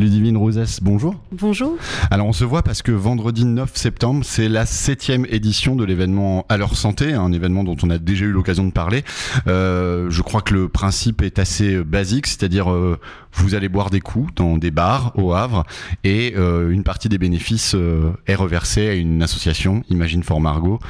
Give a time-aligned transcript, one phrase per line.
[0.00, 1.14] Ludivine Rosès, bonjour.
[1.30, 1.76] Bonjour.
[2.10, 6.46] Alors on se voit parce que vendredi 9 septembre, c'est la septième édition de l'événement
[6.48, 9.04] À leur santé, un événement dont on a déjà eu l'occasion de parler.
[9.46, 12.98] Euh, je crois que le principe est assez basique, c'est-à-dire euh,
[13.34, 15.64] vous allez boire des coups dans des bars au Havre
[16.02, 20.80] et euh, une partie des bénéfices euh, est reversée à une association, Imagine for Margot.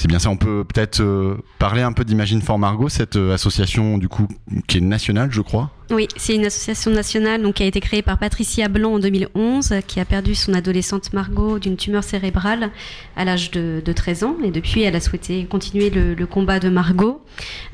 [0.00, 3.34] C'est bien ça, on peut peut-être euh, parler un peu d'Imagine for Margot, cette euh,
[3.34, 4.28] association du coup
[4.66, 5.70] qui est nationale, je crois?
[5.92, 9.98] Oui, c'est une association nationale qui a été créée par Patricia Blanc en 2011, qui
[9.98, 12.70] a perdu son adolescente Margot d'une tumeur cérébrale
[13.16, 14.36] à l'âge de, de, 13 ans.
[14.44, 17.20] Et depuis, elle a souhaité continuer le, combat de Margot.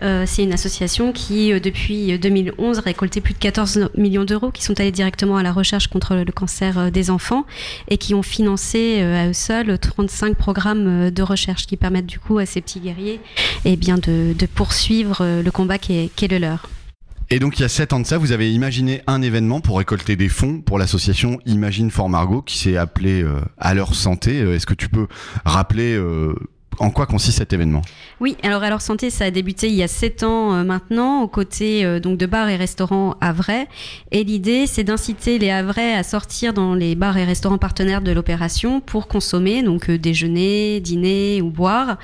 [0.02, 4.50] Euh, c'est une association qui, euh, depuis 2011, a récolté plus de 14 millions d'euros
[4.50, 7.44] qui sont allés directement à la recherche contre le cancer euh, des enfants
[7.88, 12.38] et qui ont financé à eux seuls 35 programmes de recherche qui permettent du coup
[12.38, 13.20] à ces petits guerriers
[13.66, 16.66] eh de, poursuivre le combat qui est le leur.
[17.28, 19.78] Et donc il y a 7 ans de ça, vous avez imaginé un événement pour
[19.78, 24.38] récolter des fonds pour l'association Imagine for Margot qui s'est appelée euh, À leur santé.
[24.38, 25.08] Est-ce que tu peux
[25.44, 26.34] rappeler euh,
[26.78, 27.82] en quoi consiste cet événement
[28.20, 31.28] Oui, alors leur santé, ça a débuté il y a 7 ans euh, maintenant, aux
[31.28, 33.68] côtés euh, donc de bars et restaurants havrais.
[34.10, 38.12] Et l'idée, c'est d'inciter les havrais à sortir dans les bars et restaurants partenaires de
[38.12, 41.98] l'opération pour consommer, donc euh, déjeuner, dîner ou boire.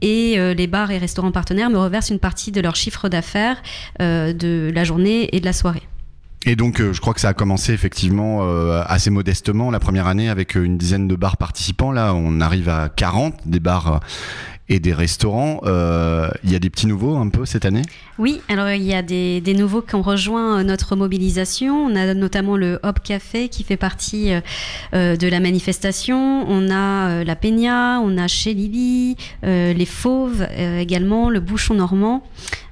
[0.00, 3.60] Et les bars et restaurants partenaires me reversent une partie de leur chiffre d'affaires
[3.98, 5.82] de la journée et de la soirée.
[6.46, 10.06] Et donc, euh, je crois que ça a commencé effectivement euh, assez modestement la première
[10.06, 11.92] année avec euh, une dizaine de bars participants.
[11.92, 14.00] Là, on arrive à 40 des bars
[14.70, 15.62] et des restaurants.
[15.64, 17.80] Il y a des petits nouveaux un peu cette année?
[18.18, 21.86] Oui, alors il y a des, nouveaux qui ont rejoint notre mobilisation.
[21.86, 24.30] On a notamment le Hop Café qui fait partie
[24.92, 26.44] de la manifestation.
[26.46, 30.46] On a la Peña, on a chez Lily, les Fauves
[30.78, 32.22] également, le Bouchon Normand,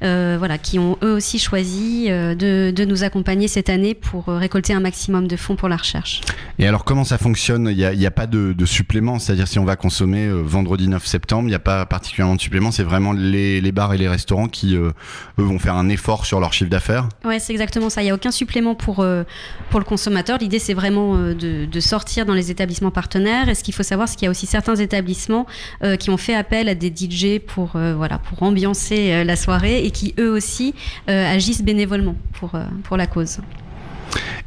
[0.01, 4.81] voilà, qui ont eux aussi choisi de, de, nous accompagner cette année pour récolter un
[4.81, 6.21] maximum de fonds pour la recherche.
[6.59, 7.69] Et alors comment ça fonctionne?
[7.71, 11.05] Il n'y a, a, pas de, de supplément, c'est-à-dire si on va consommer vendredi 9
[11.05, 14.09] septembre, il n'y a pas particulièrement de supplément, c'est vraiment les, les, bars et les
[14.09, 14.91] restaurants qui, euh,
[15.39, 17.09] eux, vont faire un effort sur leur chiffre d'affaires?
[17.25, 18.03] Ouais, c'est exactement ça.
[18.03, 19.25] Il n'y a aucun supplément pour, euh,
[19.71, 20.39] pour le consommateur.
[20.39, 23.49] L'idée, c'est vraiment euh, de, de, sortir dans les établissements partenaires.
[23.49, 25.47] Et ce qu'il faut savoir, c'est qu'il y a aussi certains établissements
[25.83, 29.86] euh, qui ont fait appel à des DJ pour, euh, voilà, pour ambiancer la soirée
[29.87, 30.75] et qui, eux aussi,
[31.07, 32.53] agissent bénévolement pour,
[32.85, 33.39] pour la cause.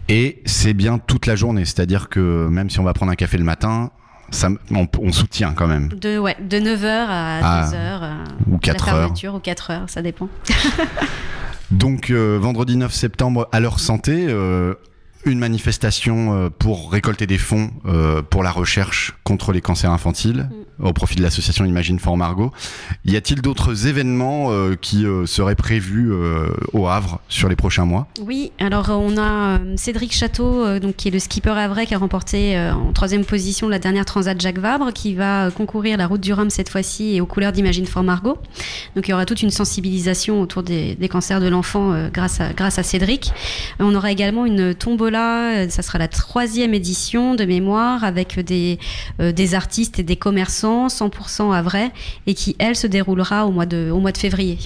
[0.10, 3.38] Et c'est bien toute la journée, c'est-à-dire que même si on va prendre un café
[3.38, 3.92] le matin,
[4.32, 5.90] ça, on, on, soutient quand même.
[5.90, 7.74] De, ouais, de 9h à ah, 2h.
[7.76, 9.14] Euh, ou 4 heures.
[9.36, 10.30] Ou 4 heures, ça dépend.
[11.72, 14.74] Donc, euh, vendredi 9 septembre, à leur santé, euh,
[15.26, 20.50] une manifestation euh, pour récolter des fonds euh, pour la recherche contre les cancers infantiles
[20.50, 20.69] mm.
[20.82, 22.52] Au profit de l'association Imagine for Margot.
[23.06, 27.86] Y a-t-il d'autres événements euh, qui euh, seraient prévus euh, au Havre sur les prochains
[27.86, 28.08] mois?
[28.22, 32.58] Oui, alors on a Cédric Château, donc, qui est le skipper havrais qui a remporté
[32.58, 36.50] en troisième position la dernière Transat Jacques Vabre, qui va concourir la route du Rhum
[36.50, 38.38] cette fois-ci et aux couleurs d'Imagine for Margot.
[38.96, 43.32] Donc il y aura toute une sensibilisation autour des, cancers de l'enfant grâce, à, Cédric.
[43.80, 48.78] On aura également une tombola ça sera la troisième édition de mémoire avec des
[49.54, 51.92] artistes et des commerçants 100% à vrai
[52.28, 54.58] et qui, elle, se déroulera au mois de, au mois de février.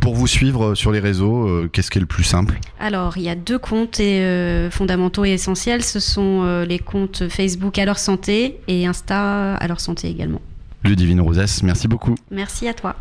[0.00, 2.58] Pour vous suivre sur les réseaux, euh, qu'est-ce qui est le plus simple?
[2.78, 5.82] Alors, il y a deux comptes et, euh, fondamentaux et essentiels.
[5.82, 10.40] Ce sont euh, les comptes Facebook à leur santé et Insta à leur santé également.
[10.84, 12.14] Ludivine Rosès, merci beaucoup.
[12.30, 12.96] Merci à toi.